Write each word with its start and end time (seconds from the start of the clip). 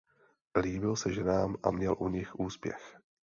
Líbil 0.55 0.95
se 0.95 1.13
ženám 1.13 1.57
a 1.63 1.71
měl 1.71 1.95
u 1.99 2.09
nich 2.09 2.39
úspěch. 2.39 2.97